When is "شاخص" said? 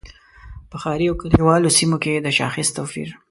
2.37-2.67